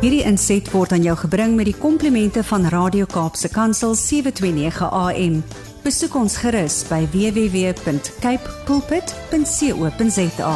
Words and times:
Hierdie 0.00 0.22
inset 0.24 0.64
word 0.72 0.94
aan 0.96 1.02
jou 1.04 1.12
gebring 1.20 1.58
met 1.58 1.66
die 1.68 1.76
komplimente 1.76 2.40
van 2.48 2.62
Radio 2.72 3.04
Kaapse 3.04 3.50
Kansel 3.52 3.92
729 4.00 4.88
AM. 4.96 5.34
Besoek 5.84 6.16
ons 6.16 6.38
gerus 6.40 6.78
by 6.88 7.02
www.cape 7.12 8.54
pulpit.co.za. 8.64 10.54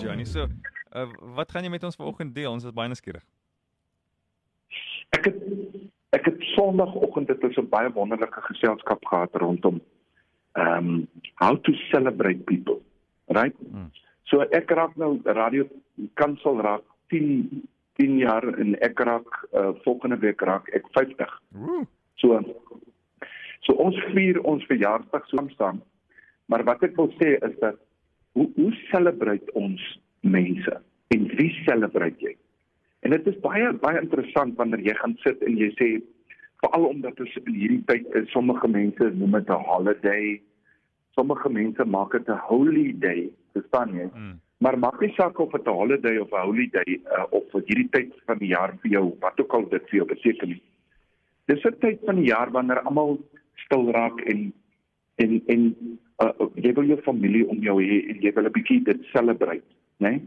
Johnny, 0.00 0.24
so 0.24 0.48
uh, 0.48 1.04
wat 1.36 1.52
gaan 1.52 1.68
jy 1.68 1.74
met 1.76 1.84
ons 1.84 2.00
vanoggend 2.00 2.32
deel? 2.32 2.48
Ons 2.48 2.64
is 2.64 2.72
baie 2.72 2.88
nuuskierig. 2.88 3.20
Ek 5.12 5.28
het 5.28 5.36
ek 6.16 6.32
het 6.32 6.50
Sondagoggend 6.56 7.28
het 7.28 7.44
ons 7.44 7.60
'n 7.60 7.68
baie 7.68 7.92
wonderlike 7.92 8.40
geselskap 8.48 9.04
gehad 9.04 9.36
rondom 9.36 9.84
ehm 10.56 11.04
um, 11.04 11.08
how 11.44 11.60
to 11.60 11.76
celebrate 11.92 12.48
people. 12.48 12.80
Right? 13.28 13.52
Hmm. 13.68 13.92
So 14.32 14.40
ek 14.48 14.72
raak 14.72 14.96
nou 14.96 15.20
radio 15.24 15.68
kansel 16.16 16.64
raak 16.64 16.88
10 17.08 17.66
10 17.98 18.18
jaar 18.22 18.46
en 18.62 18.76
ek 18.86 19.00
raak 19.02 19.28
uh, 19.52 19.70
volgende 19.82 20.18
week 20.22 20.40
raak 20.46 20.68
ek 20.76 20.86
50. 20.94 21.32
So 22.22 22.40
so 23.66 23.74
ons 23.84 23.98
vier 24.14 24.38
ons 24.46 24.64
verjaarsdag 24.70 25.26
saam 25.28 25.50
staan. 25.50 25.80
Maar 26.46 26.64
wat 26.64 26.84
ek 26.86 26.94
wil 26.96 27.10
sê 27.18 27.34
is 27.36 27.56
dat 27.60 27.80
hoe 28.38 28.46
hoe 28.56 28.72
celebrate 28.92 29.52
ons 29.58 29.82
mense 30.20 30.76
en 31.14 31.26
wie 31.40 31.50
celebrate 31.66 32.22
jy? 32.22 32.36
En 33.02 33.14
dit 33.14 33.26
is 33.26 33.42
baie 33.42 33.72
baie 33.82 34.00
interessant 34.00 34.56
wanneer 34.56 34.84
jy 34.86 34.94
gaan 35.02 35.16
sit 35.24 35.42
en 35.42 35.58
jy 35.58 35.70
sê 35.80 35.90
veral 36.62 36.88
omdat 36.90 37.20
ons 37.22 37.36
in 37.44 37.54
hierdie 37.54 37.84
tyd 37.90 38.06
is 38.18 38.30
sommige 38.34 38.70
mense 38.70 39.10
noem 39.14 39.38
dit 39.38 39.50
'n 39.50 39.66
holiday. 39.70 40.40
Sommige 41.18 41.50
mense 41.50 41.84
maak 41.84 42.12
dit 42.12 42.28
'n 42.28 42.44
holy 42.48 42.92
day, 42.98 43.30
verstaan 43.52 43.94
jy? 43.94 44.08
Mm. 44.14 44.38
Maar 44.58 44.78
maak 44.78 45.00
nie 45.00 45.12
saak 45.14 45.38
of 45.38 45.52
dit 45.52 45.66
'n 45.66 45.70
holiday 45.70 46.18
of 46.18 46.32
'n 46.32 46.46
holiday 46.46 47.00
uh, 47.16 47.26
of 47.30 47.44
vir 47.50 47.62
hierdie 47.66 47.88
tyd 47.90 48.12
van 48.26 48.38
die 48.38 48.48
jaar 48.48 48.74
vir 48.82 48.90
jou 48.90 49.16
wat 49.20 49.40
ook 49.40 49.54
al 49.54 49.68
dit 49.68 49.82
vir 49.90 49.96
jou 49.96 50.06
beteken 50.06 50.48
nie. 50.48 50.62
Dis 51.46 51.64
'n 51.64 51.78
tyd 51.78 52.00
van 52.04 52.16
die 52.16 52.28
jaar 52.28 52.50
wanneer 52.50 52.80
almal 52.80 53.18
stil 53.54 53.90
raak 53.92 54.20
en 54.20 54.52
en 55.16 55.42
en 55.46 55.62
uh, 56.22 56.48
jy 56.54 56.72
wil 56.72 56.84
jou 56.84 57.00
familie 57.02 57.46
om 57.48 57.58
jou 57.58 57.82
hê 57.82 58.10
en 58.10 58.20
jy 58.20 58.32
wil 58.32 58.44
'n 58.44 58.52
bietjie 58.52 58.82
dit 58.82 59.04
celebrate, 59.12 59.66
né? 59.98 60.10
Nee? 60.10 60.22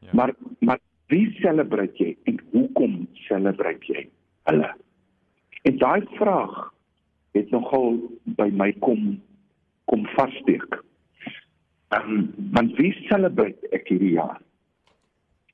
Ja. 0.00 0.10
Maar 0.12 0.34
maar 0.58 0.80
wie 1.06 1.30
celebrate 1.40 2.04
jy 2.04 2.16
en 2.24 2.40
hoekom 2.52 3.06
celebrate 3.12 3.86
jy 3.86 4.08
hulle? 4.44 4.74
En 5.62 5.78
daai 5.78 6.06
vraag 6.16 6.72
het 7.32 7.50
nogal 7.50 8.00
by 8.24 8.48
my 8.52 8.72
kom 8.80 9.20
kom 9.84 10.06
vassteek. 10.16 10.82
Um, 11.94 12.34
want 12.52 12.74
wie 12.80 12.92
celebrate 13.06 13.68
ek 13.70 13.86
hierdie 13.92 14.16
jaar? 14.16 14.40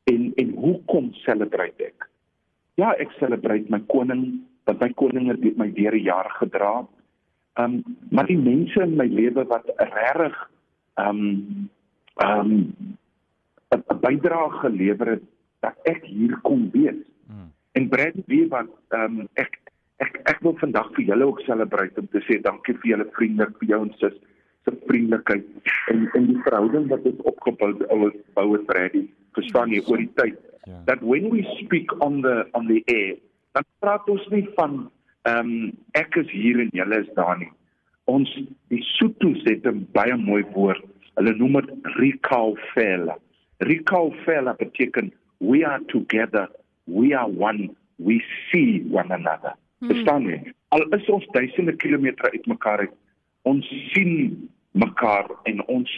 En 0.08 0.30
en 0.40 0.54
hoekom 0.56 1.12
celebrate 1.26 1.90
ek? 1.90 2.08
Ja, 2.80 2.94
ek 2.96 3.12
celebrate 3.18 3.68
my 3.72 3.82
koning, 3.92 4.40
want 4.64 4.80
my 4.80 4.88
koning 4.96 5.28
het 5.28 5.44
my 5.60 5.68
deur 5.76 5.92
die 5.92 6.08
jaar 6.08 6.30
gedra. 6.40 6.72
Ehm 7.60 7.82
um, 7.82 7.98
maar 8.10 8.26
die 8.30 8.38
mense 8.40 8.80
in 8.80 8.96
my 8.96 9.06
lewe 9.10 9.44
wat 9.50 9.68
regtig 9.76 10.38
ehm 10.96 11.20
um, 11.20 11.68
ehm 12.24 12.56
um, 12.56 12.96
'n 13.72 14.00
bydrae 14.00 14.50
gelewer 14.64 15.08
het 15.16 15.22
dat 15.60 15.76
ek 15.88 16.04
hier 16.04 16.38
kom 16.48 16.70
wees. 16.72 16.98
Hmm. 17.26 17.52
En 17.72 17.88
Brad 17.88 18.16
wie 18.26 18.48
wat 18.48 18.72
ehm 18.88 19.20
um, 19.20 19.28
ek 19.34 19.60
ek 19.96 20.20
ek 20.32 20.40
wil 20.40 20.56
vandag 20.58 20.90
vir 20.96 21.04
julle 21.12 21.28
ook 21.28 21.40
celebrate 21.46 22.00
om 22.00 22.08
te 22.08 22.24
sê 22.26 22.40
dankie 22.40 22.74
vir 22.74 22.90
julle 22.94 23.08
vriende, 23.16 23.46
vir 23.60 23.68
jou 23.68 23.80
en 23.84 23.94
sis 24.00 24.16
se 24.64 24.74
vriendelikheid 24.86 25.44
en 25.92 26.08
en 26.12 26.26
die 26.26 26.40
verhouding 26.46 26.88
wat 26.92 27.06
ons 27.10 27.26
opgebou 27.32 27.72
het 27.72 27.88
ouers 27.90 28.18
bou 28.38 28.48
het 28.54 28.66
Brady 28.70 29.04
verstaan 29.36 29.74
jy 29.74 29.82
oor 29.86 30.02
die 30.02 30.12
tyd 30.20 30.36
yeah. 30.36 30.50
Ja. 30.70 30.82
that 30.90 31.02
when 31.02 31.30
we 31.30 31.42
speak 31.58 31.94
on 32.04 32.20
the 32.26 32.46
on 32.58 32.68
the 32.70 32.82
air 32.86 33.16
dan 33.56 33.66
praat 33.84 34.08
ons 34.12 34.28
nie 34.34 34.46
van 34.58 34.86
ehm 35.22 35.50
um, 35.50 35.72
ek 35.98 36.16
is 36.22 36.30
hier 36.34 36.60
en 36.62 36.70
julle 36.74 37.02
is 37.02 37.10
daar 37.18 37.38
nie 37.38 37.50
ons 38.10 38.30
die 38.72 38.82
Sotho's 38.94 39.42
het 39.48 39.66
'n 39.66 39.86
baie 39.98 40.16
mooi 40.16 40.42
woord 40.54 40.82
hulle 41.18 41.34
noem 41.36 41.60
dit 41.60 41.92
recall 41.98 42.56
fela 42.72 43.18
recall 43.58 44.10
fela 44.24 44.54
beteken 44.58 45.12
we 45.38 45.66
are 45.66 45.82
together 45.94 46.48
we 46.86 47.14
are 47.14 47.30
one 47.30 47.70
we 47.96 48.22
see 48.50 48.82
one 48.90 49.14
another 49.14 49.54
hmm. 49.78 49.90
verstaan 49.90 50.26
jy 50.26 50.40
al 50.74 50.86
is 50.98 51.08
ons 51.08 51.26
duisende 51.36 51.76
kilometer 51.76 52.30
uitmekaar 52.30 52.86
uit 52.86 52.98
ons 53.48 53.66
sien 53.92 54.48
mekaar 54.72 55.28
en 55.50 55.62
ons 55.66 55.90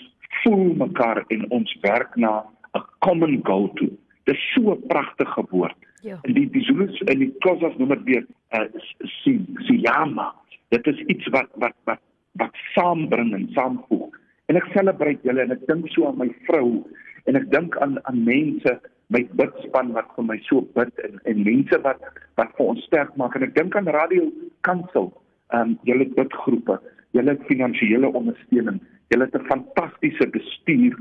voel 0.43 0.75
mekaar 0.81 1.25
en 1.29 1.47
ons 1.51 1.77
werk 1.83 2.17
na 2.17 2.45
'n 2.75 2.83
common 2.99 3.41
goal 3.45 3.69
toe. 3.75 3.91
Dis 4.25 4.41
so 4.55 4.73
'n 4.73 4.87
pragtige 4.87 5.45
woord. 5.51 5.77
Ja. 6.03 6.19
En 6.23 6.33
die 6.33 6.51
die 6.51 6.65
Zulus 6.65 7.01
en 7.01 7.19
die 7.19 7.35
Khoisas 7.39 7.77
noem 7.77 7.89
dit 7.89 8.03
weer 8.05 8.27
uh, 8.53 8.81
si 9.23 9.45
siyama. 9.57 10.35
Dit 10.69 10.87
is 10.87 10.99
iets 11.07 11.29
wat 11.29 11.49
wat 11.55 11.77
wat 11.85 12.01
wat 12.33 12.55
saambring 12.75 13.35
en 13.35 13.49
saamvoeg. 13.53 14.19
En 14.47 14.57
ek 14.57 14.69
celebrate 14.73 15.23
julle 15.23 15.41
en 15.41 15.51
ek 15.51 15.67
dink 15.67 15.89
so 15.89 16.07
aan 16.07 16.19
my 16.19 16.29
vrou 16.47 16.85
en 17.25 17.37
ek 17.37 17.51
dink 17.51 17.77
aan 17.77 17.99
aan 18.05 18.25
mense 18.25 18.81
my 19.13 19.23
bidspan 19.39 19.93
wat 19.93 20.09
vir 20.17 20.25
my 20.25 20.39
so 20.49 20.65
bid 20.77 20.93
en 21.07 21.21
en 21.25 21.43
mense 21.47 21.81
wat 21.87 22.01
wat 22.41 22.53
vir 22.57 22.67
ons 22.67 22.85
sterk 22.89 23.17
maak 23.21 23.37
en 23.37 23.47
ek 23.47 23.55
dink 23.55 23.77
aan 23.77 23.89
radio 23.97 24.29
kansel 24.69 25.13
ehm 25.53 25.61
um, 25.61 25.79
julle 25.89 26.09
bidgroepe 26.17 26.81
julle 27.15 27.37
finansiële 27.49 28.11
ondersteuning, 28.13 28.81
julle 29.13 29.25
het 29.25 29.37
'n 29.39 29.47
fantastiese 29.51 30.27
bestuur 30.31 30.99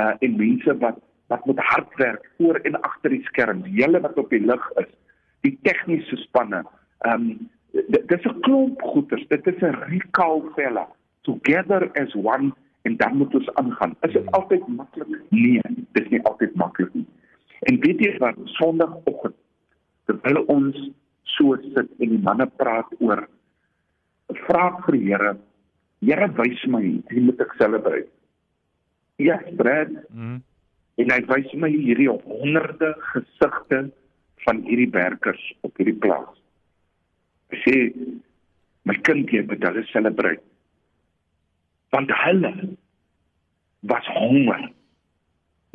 uh 0.00 0.14
en 0.18 0.36
mense 0.36 0.78
wat 0.78 0.98
wat 1.26 1.46
met 1.46 1.58
hard 1.58 1.94
werk 1.94 2.30
voor 2.38 2.54
en 2.62 2.80
agter 2.80 3.10
die 3.10 3.24
skerm, 3.24 3.64
julle 3.64 4.00
wat 4.00 4.18
op 4.18 4.30
die 4.30 4.46
lig 4.46 4.70
is, 4.82 4.92
die 5.40 5.58
tegniese 5.62 6.16
spanne. 6.16 6.62
Um 7.06 7.48
dis 7.88 8.24
'n 8.24 8.40
klomp 8.40 8.82
goeders. 8.82 9.26
Dit 9.28 9.46
is 9.46 9.60
'n 9.60 9.74
recall 9.90 10.42
fella 10.54 10.86
together 11.22 11.90
as 11.92 12.14
one 12.14 12.52
en 12.82 12.96
dan 12.96 13.16
moet 13.16 13.34
ons 13.34 13.54
aangaan. 13.54 13.96
Is 14.00 14.12
dit 14.12 14.30
altyd 14.30 14.66
maklik? 14.66 15.20
Nee, 15.30 15.60
dis 15.92 16.08
nie 16.08 16.22
altyd 16.22 16.54
maklik 16.54 16.94
nie. 16.94 17.06
En 17.58 17.80
weet 17.80 17.98
jy 17.98 18.18
wat 18.18 18.36
Sondagoggend 18.44 19.34
terwyl 20.04 20.44
ons 20.46 20.90
so 21.22 21.56
sit 21.74 21.88
en 21.98 22.08
die 22.08 22.22
manne 22.22 22.46
praat 22.46 22.86
oor 22.98 23.28
vra 24.46 24.70
vir 24.84 24.98
die 24.98 25.06
Here 25.08 25.36
Here 26.04 26.28
wys 26.36 26.64
my, 26.68 26.82
wie 27.08 27.22
moet 27.24 27.40
ek 27.40 27.54
celebrate? 27.60 28.10
Ja, 29.16 29.38
yes, 29.40 29.54
Brad. 29.56 29.92
Mm. 30.12 30.42
En 31.00 31.12
hy 31.12 31.20
wys 31.28 31.52
my 31.56 31.70
hierdie 31.72 32.08
honderde 32.10 32.92
gesigte 33.12 33.86
van 34.44 34.62
hierdie 34.68 34.90
werkers 34.92 35.42
op 35.66 35.76
hierdie 35.80 35.96
plaas. 36.00 36.36
Hy 37.52 37.60
sê 37.64 37.76
my 38.88 38.96
kind 39.08 39.30
jy 39.32 39.42
moet 39.48 39.64
hulle 39.64 39.84
celebrate. 39.90 40.44
Want 41.94 42.12
hulle 42.24 42.52
was 43.88 44.08
honger. 44.18 44.68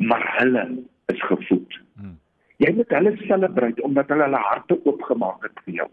Maar 0.02 0.24
hulle 0.38 0.64
is 1.12 1.22
gevoed. 1.26 1.78
Mm. 1.98 2.16
Jy 2.62 2.72
moet 2.78 2.94
hulle 2.94 3.16
celebrate 3.26 3.82
omdat 3.82 4.10
hulle 4.14 4.26
hulle 4.28 4.46
harte 4.46 4.78
oopgemaak 4.86 5.46
het 5.48 5.66
vir 5.66 5.82
jou. 5.82 5.90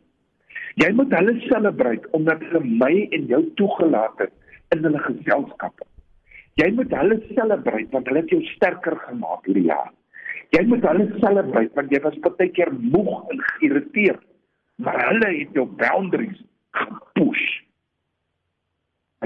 Jy 0.79 0.94
moet 0.95 1.12
hulle 1.12 1.35
celebrate 1.50 2.07
omdat 2.16 2.44
hulle 2.47 2.62
my 2.63 2.94
en 3.16 3.25
jou 3.28 3.41
toegelaat 3.59 4.22
het 4.23 4.75
in 4.75 4.85
hulle 4.85 5.00
geselskappe. 5.03 5.88
Jy 6.62 6.69
moet 6.78 6.94
hulle 6.95 7.17
celebrate 7.34 7.91
want 7.91 8.07
hulle 8.07 8.22
het 8.23 8.31
jou 8.31 8.40
sterker 8.53 8.95
gemaak 9.07 9.47
hierdie 9.50 9.67
jaar. 9.67 9.90
Jy 10.56 10.62
moet 10.69 10.85
hulle 10.88 11.07
celebrate 11.19 11.75
want 11.75 11.91
jy 11.91 12.00
was 12.06 12.19
baie 12.23 12.47
keer 12.56 12.72
moeg 12.79 13.34
en 13.34 13.44
geïrriteerd, 13.50 14.23
maar 14.79 15.01
hulle 15.09 15.34
het 15.34 15.59
jou 15.59 15.66
boundaries 15.81 16.40
gepush. 16.79 17.47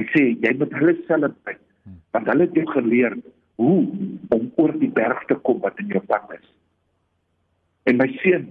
Ek 0.01 0.09
sê 0.15 0.25
jy 0.33 0.55
moet 0.57 0.73
hulle 0.79 0.97
celebrate 1.05 1.61
want 2.15 2.33
hulle 2.33 2.49
het 2.49 2.57
jou 2.57 2.65
geleer 2.71 3.19
hoe 3.61 3.77
om 4.33 4.49
oor 4.57 4.73
die 4.81 4.89
berg 4.89 5.21
te 5.29 5.37
kom 5.45 5.61
wat 5.61 5.77
in 5.85 5.93
jou 5.93 6.01
pad 6.09 6.33
is. 6.33 6.45
En 7.85 8.01
my 8.01 8.09
seun, 8.23 8.49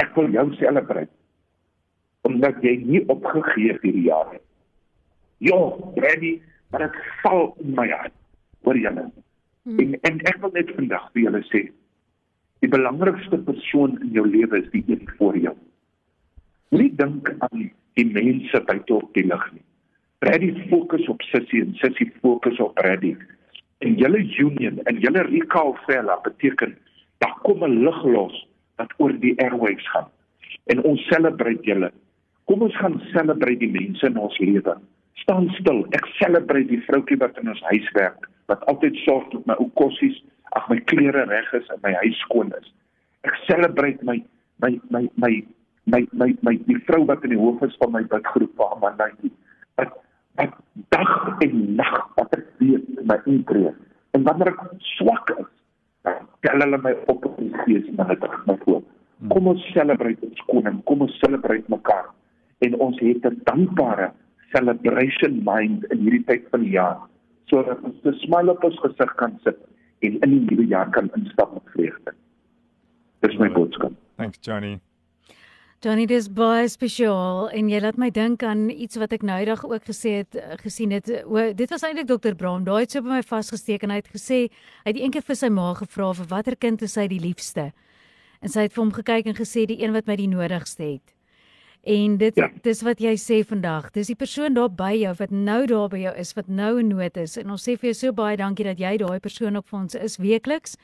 ek 0.00 0.16
wil 0.16 0.32
jou 0.32 0.48
celebrate 0.56 1.12
omdat 2.28 2.60
jy 2.62 2.76
nie 2.84 3.02
opgegee 3.08 3.72
het 3.72 3.82
hierdie 3.82 4.06
jaar 4.08 4.28
nie. 4.32 4.44
Ja, 5.48 5.58
Brady, 5.96 6.34
maar 6.70 6.86
dit 6.86 6.96
val 7.22 7.54
in 7.64 7.74
my 7.78 7.88
hart. 7.88 8.14
Jy 8.68 8.90
nou? 8.92 9.06
Hmm. 9.64 9.78
En, 9.80 9.94
en 10.04 10.18
ek 10.28 10.40
wil 10.42 10.52
net 10.52 10.70
vandag 10.76 11.06
vir 11.14 11.22
julle 11.22 11.40
sê, 11.48 11.60
die 12.60 12.68
belangrikste 12.68 13.38
persoon 13.46 13.96
in 14.02 14.12
jou 14.16 14.26
lewe 14.28 14.60
is 14.60 14.68
die 14.74 14.84
een 14.90 15.06
voor 15.16 15.38
jou. 15.38 15.54
Moenie 16.74 16.90
dink 16.98 17.30
aan 17.46 17.70
die 17.96 18.06
mense 18.12 18.60
buite 18.68 18.98
op 18.98 19.14
die 19.16 19.24
lig 19.24 19.46
nie. 19.54 19.64
Brady 20.20 20.50
fokus 20.68 21.06
op 21.08 21.22
Sissy 21.30 21.62
en 21.62 21.72
Sissy 21.78 22.10
fokus 22.20 22.58
op 22.60 22.74
Brady. 22.80 23.14
En 23.86 23.94
julle 24.00 24.20
union 24.42 24.82
en 24.90 25.00
julle 25.00 25.22
recall 25.30 25.72
fella 25.86 26.18
beteken 26.26 26.76
daar 27.22 27.38
kom 27.46 27.64
'n 27.64 27.80
lig 27.84 28.02
los 28.04 28.46
wat 28.76 28.92
oor 28.98 29.12
die 29.12 29.34
airwaves 29.38 29.88
gaan. 29.90 30.10
En 30.66 30.82
ons 30.82 31.06
celebrate 31.06 31.62
julle 31.62 31.92
Kom 32.48 32.62
ons 32.64 32.76
gaan 32.80 32.96
celebrate 33.12 33.60
die 33.60 33.68
mense 33.68 34.06
in 34.08 34.16
ons 34.16 34.36
lewe. 34.40 34.74
Staan 35.20 35.50
stil. 35.58 35.82
Ek 35.98 36.06
celebrate 36.16 36.70
die 36.70 36.80
vroutjie 36.86 37.18
wat 37.20 37.36
in 37.42 37.50
ons 37.52 37.60
huis 37.68 37.90
werk, 37.98 38.24
wat 38.48 38.64
altyd 38.72 38.96
sorg 39.02 39.26
dat 39.34 39.44
my 39.50 39.56
ou 39.60 39.68
kossies 39.76 40.16
ag 40.56 40.70
my 40.72 40.78
klere 40.88 41.26
reg 41.28 41.50
is 41.58 41.68
en 41.74 41.82
my 41.84 41.92
huis 42.00 42.16
skoon 42.24 42.54
is. 42.56 42.72
Ek 43.28 43.36
celebrate 43.50 44.00
my 44.00 44.16
my 44.64 44.72
my 44.88 45.04
my 45.20 45.32
my 45.92 46.02
my 46.16 46.30
my 46.40 46.56
die 46.70 46.80
vrou 46.88 47.02
wat 47.12 47.28
in 47.28 47.36
die 47.36 47.42
hoof 47.42 47.60
is 47.68 47.76
van 47.84 47.92
my 47.98 48.04
bidgroep 48.16 48.56
vir 48.56 48.72
Amandie. 48.78 49.34
Wat 49.76 50.00
wat 50.40 50.56
dag 50.96 51.14
en 51.44 51.62
nag 51.76 51.96
wat 52.16 52.32
ek 52.40 52.48
weet 52.64 53.06
my 53.12 53.20
intree. 53.28 53.76
En 54.16 54.24
wanneer 54.24 54.54
ek 54.54 54.64
swak 54.96 55.36
is, 55.36 55.48
tel 56.46 56.64
hulle 56.64 56.80
my 56.80 56.96
op 57.12 57.28
in 57.34 57.52
die 57.52 57.66
gees 57.66 57.92
en 57.92 58.06
hulle 58.06 58.22
terug 58.24 58.44
my 58.48 58.56
voor. 58.64 58.86
Kom 59.34 59.52
ons 59.52 59.72
celebrate 59.74 60.24
ons 60.24 60.46
koning, 60.48 60.80
kom 60.88 61.04
ons 61.04 61.20
celebrate 61.20 61.68
mekaar 61.68 62.08
en 62.58 62.74
ons 62.78 62.98
het 63.00 63.24
'n 63.26 63.40
dankbare 63.44 64.12
celebration 64.52 65.42
mind 65.44 65.84
in 65.92 65.98
hierdie 65.98 66.24
tyd 66.24 66.44
van 66.50 66.60
die 66.60 66.74
jaar 66.76 66.98
sodat 67.48 67.80
ons 67.82 68.04
'n 68.04 68.18
smile 68.24 68.50
op 68.50 68.64
ons 68.64 68.78
gesig 68.78 69.14
kan 69.14 69.38
sit 69.44 69.58
en 70.00 70.20
in 70.20 70.30
die 70.30 70.44
nuwe 70.50 70.66
jaar 70.66 70.90
kan 70.90 71.10
instap 71.16 71.52
met 71.52 71.62
vreugde. 71.72 72.12
Dis 73.20 73.38
my 73.38 73.48
boodskap. 73.48 73.92
Thanks 74.16 74.38
Johnny. 74.40 74.78
Johnny 75.80 76.06
dis 76.06 76.28
baie 76.28 76.68
spesiaal 76.68 77.50
en 77.54 77.68
jy 77.68 77.80
laat 77.80 77.96
my 77.96 78.10
dink 78.10 78.42
aan 78.42 78.68
iets 78.70 78.96
wat 78.98 79.12
ek 79.12 79.22
nou 79.22 79.38
eendag 79.38 79.64
ook 79.64 79.84
gesê 79.86 80.16
het 80.24 80.38
gesien 80.64 80.90
het. 80.90 81.06
O, 81.24 81.52
dit 81.54 81.70
was 81.70 81.82
eintlik 81.82 82.06
dokter 82.06 82.34
Braam. 82.34 82.64
Daai 82.64 82.80
het 82.80 82.90
so 82.90 83.02
by 83.02 83.08
my 83.08 83.22
vasgesteek 83.22 83.82
en 83.82 83.90
hy 83.90 84.00
het 84.00 84.10
gesê 84.10 84.48
hy 84.84 84.88
het 84.90 84.98
eendag 84.98 85.24
vir 85.24 85.36
sy 85.36 85.48
ma 85.48 85.74
gevra 85.74 86.14
vir 86.14 86.26
watter 86.26 86.56
kind 86.56 86.82
is 86.82 86.96
hy 86.98 87.06
die 87.06 87.20
liefste. 87.22 87.72
En 88.42 88.48
sy 88.48 88.66
het 88.66 88.74
vir 88.74 88.84
hom 88.84 88.92
gekyk 88.92 89.26
en 89.26 89.38
gesê 89.38 89.66
die 89.66 89.78
een 89.82 89.94
wat 89.94 90.06
my 90.06 90.16
die 90.18 90.30
nodigste 90.30 90.82
het. 90.82 91.14
En 91.88 92.16
dit 92.20 92.36
ja. 92.36 92.50
dis 92.62 92.82
wat 92.84 93.00
jy 93.00 93.14
sê 93.16 93.40
vandag. 93.48 93.90
Dis 93.94 94.10
die 94.12 94.18
persoon 94.18 94.56
daar 94.56 94.68
by 94.68 94.92
jou 94.98 95.14
wat 95.18 95.30
nou 95.32 95.60
daar 95.70 95.88
by 95.88 96.02
jou 96.02 96.14
is, 96.20 96.34
wat 96.36 96.48
nou 96.48 96.74
in 96.82 96.90
nood 96.92 97.16
is. 97.16 97.38
En 97.40 97.54
ons 97.54 97.64
sê 97.64 97.78
vir 97.80 97.92
jou 97.92 97.96
so 97.96 98.12
baie 98.12 98.36
dankie 98.36 98.66
dat 98.66 98.80
jy 98.82 98.98
daai 99.00 99.20
persoon 99.24 99.56
ook 99.56 99.68
vir 99.70 99.78
ons 99.78 99.96
is 99.96 100.18
weekliks 100.20 100.76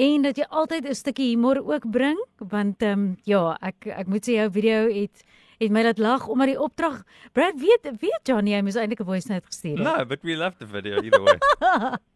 en 0.00 0.22
dat 0.24 0.36
jy 0.36 0.44
altyd 0.48 0.88
'n 0.88 0.94
stukkie 0.94 1.30
humor 1.32 1.60
ook 1.60 1.90
bring 1.90 2.18
want 2.38 2.82
ehm 2.82 2.92
um, 2.92 3.16
ja, 3.24 3.56
ek 3.60 3.86
ek 3.86 4.06
moet 4.06 4.24
sê 4.24 4.32
jou 4.40 4.50
video 4.50 4.88
het 4.88 5.24
het 5.60 5.70
my 5.70 5.82
laat 5.82 5.98
lag 5.98 6.28
omdat 6.28 6.46
die 6.46 6.60
opdrag 6.60 7.02
Brad 7.32 7.60
weet 7.60 7.84
weet 8.00 8.24
Johnny 8.24 8.54
hy 8.54 8.62
moes 8.62 8.76
eintlik 8.76 9.00
'n 9.00 9.04
voice 9.04 9.28
note 9.28 9.46
gestuur 9.46 9.78
het. 9.78 9.86
No, 9.98 10.04
but 10.04 10.22
we 10.22 10.36
loved 10.36 10.58
the 10.58 10.66
video 10.66 11.00
either 11.02 11.22
way. 11.22 11.38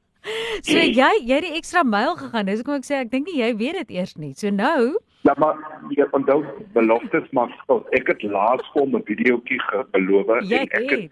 so 0.62 0.78
jy 0.78 1.10
jy 1.22 1.34
het 1.34 1.44
die 1.46 1.56
ekstra 1.58 1.82
myl 1.84 2.16
gegaan. 2.16 2.46
Dis 2.46 2.62
hoekom 2.62 2.80
ek 2.80 2.88
sê 2.88 3.02
ek 3.02 3.10
dink 3.10 3.26
nie 3.26 3.40
jy 3.40 3.52
weet 3.56 3.80
dit 3.82 3.98
eers 3.98 4.16
nie. 4.16 4.34
So 4.34 4.50
nou 4.50 4.98
Ja 5.26 5.34
maar 5.42 5.58
jy 5.90 6.06
onthou 6.14 6.44
beloftes 6.74 7.26
maak 7.34 7.50
skuld. 7.62 7.86
Ek 7.98 8.06
het 8.12 8.22
laas 8.22 8.62
vir 8.74 8.86
'n 8.86 9.02
videoetjie 9.06 9.60
beloof 9.92 10.28
en 10.38 10.52
ek 10.52 10.74
het 10.76 11.10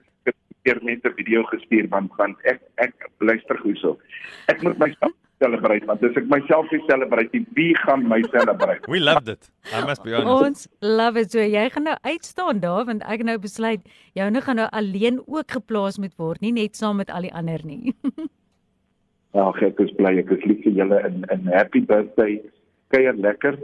keer 0.65 0.81
net 0.83 1.05
'n 1.05 1.15
video 1.19 1.43
gestuur 1.53 1.89
want 1.89 2.11
want 2.17 2.37
ek 2.45 2.61
ek 2.77 2.95
luister 3.21 3.59
goed 3.59 3.79
so. 3.79 3.99
Ek 4.49 4.63
moet 4.63 4.79
myself 4.79 5.13
celebrate 5.43 5.85
want 5.87 6.05
as 6.05 6.17
ek 6.17 6.29
myself 6.31 6.71
nie 6.73 6.83
celebrate 6.89 7.31
nie, 7.33 7.45
wie 7.59 7.75
gaan 7.85 8.07
my 8.09 8.23
celebrate? 8.33 8.89
We 8.89 9.01
loved 9.01 9.29
it. 9.29 9.51
I 9.73 9.85
must 9.85 10.03
be 10.03 10.15
honest. 10.15 10.45
Ons 10.47 10.69
love 10.81 11.21
it. 11.21 11.31
So 11.33 11.39
jy 11.41 11.69
gaan 11.71 11.85
nou 11.91 11.97
uitstaan 12.03 12.61
daar 12.61 12.85
want 12.85 13.03
ek 13.03 13.25
nou 13.25 13.39
besluit 13.39 13.83
joune 14.15 14.41
gaan 14.41 14.57
nou 14.57 14.69
alleen 14.73 15.21
ook 15.27 15.51
geplaas 15.59 15.99
moet 15.99 16.17
word, 16.17 16.41
nie 16.41 16.53
net 16.53 16.77
saam 16.77 16.97
met 16.97 17.11
al 17.11 17.29
die 17.29 17.35
ander 17.35 17.61
nie. 17.65 17.93
ja, 19.35 19.47
ek 19.69 19.81
is 19.85 19.95
bly 19.99 20.17
ek 20.23 20.35
is 20.37 20.45
lief 20.49 20.61
vir 20.67 20.77
julle 20.81 21.01
en 21.09 21.25
en 21.35 21.49
happy 21.53 21.85
birthday. 21.85 22.41
Kuier 22.95 23.17
lekker. 23.19 23.59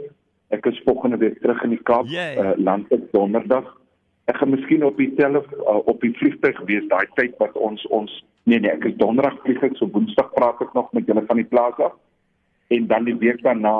Ek 0.51 0.65
is 0.67 0.81
volgende 0.85 1.17
week 1.21 1.39
terug 1.41 1.61
in 1.63 1.77
die 1.77 1.83
Kaap, 1.87 2.09
uh, 2.11 2.51
landlik 2.59 3.05
donderdag. 3.15 3.69
Ek 4.27 4.37
gaan 4.37 4.51
miskien 4.51 4.83
op 4.83 4.99
die 4.99 5.13
telef 5.15 5.47
uh, 5.61 5.79
op 5.87 6.03
die 6.03 6.11
vliegtuig 6.19 6.59
wees 6.67 6.87
daai 6.91 7.07
tyd 7.15 7.39
wat 7.39 7.55
ons 7.55 7.85
ons 7.87 8.19
Nee 8.49 8.59
nee, 8.59 8.71
ek 8.73 8.87
is 8.89 8.97
donderdag 8.97 9.37
vlieg 9.43 9.61
ek 9.61 9.75
so 9.77 9.89
woensdag 9.93 10.31
praat 10.33 10.61
ek 10.65 10.73
nog 10.73 10.89
met 10.97 11.05
julle 11.09 11.21
van 11.27 11.37
die 11.37 11.45
plaas 11.45 11.77
af. 11.77 11.93
En 12.73 12.87
dan 12.89 13.05
die 13.05 13.17
week 13.21 13.43
daarna, 13.45 13.75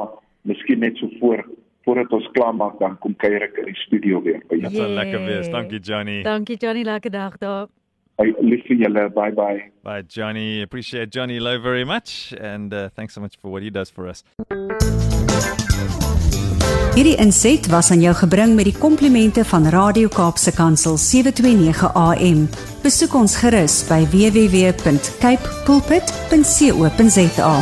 miskien 0.46 0.86
net 0.86 1.02
so 1.02 1.10
voor 1.20 1.44
voordat 1.86 2.14
ons 2.14 2.30
klaar 2.38 2.54
maak 2.54 2.78
dan 2.80 2.98
kom 3.02 3.16
kuier 3.18 3.42
ek 3.48 3.58
in 3.58 3.72
die 3.72 3.80
studio 3.88 4.22
weer 4.22 4.44
by 4.46 4.60
julle. 4.60 4.70
Dit 4.70 4.84
sal 4.84 4.98
lekker 5.02 5.26
wees. 5.26 5.50
Dankie 5.50 5.82
Johnny. 5.82 6.22
Dankie 6.28 6.62
Johnny, 6.62 6.86
lekker 6.86 7.18
dag 7.18 7.38
daar. 7.42 7.70
Hey, 8.22 8.36
lief 8.46 8.62
vir 8.70 8.78
julle. 8.84 9.10
Bye 9.16 9.32
bye. 9.34 9.60
Bye 9.84 10.04
Johnny. 10.08 10.62
Appreciate 10.62 11.10
Johnny 11.10 11.40
Low 11.40 11.60
very 11.60 11.84
much 11.84 12.34
and 12.40 12.74
uh, 12.74 12.90
thanks 12.96 13.14
so 13.16 13.22
much 13.22 13.38
for 13.42 13.50
what 13.52 13.64
he 13.64 13.70
does 13.72 13.90
for 13.90 14.08
us. 14.08 14.24
Hierdie 16.92 17.16
inset 17.24 17.70
was 17.72 17.92
aan 17.92 18.02
jou 18.04 18.12
gebring 18.20 18.52
met 18.56 18.68
die 18.68 18.76
komplimente 18.78 19.46
van 19.48 19.70
Radio 19.72 20.12
Kaapse 20.12 20.52
Kansel 20.54 20.98
729 21.00 21.94
AM. 21.96 22.50
Besoek 22.84 23.16
ons 23.16 23.38
gerus 23.40 23.80
by 23.88 24.04
www.cape 24.12 25.56
pulpit.co.za. 25.66 27.56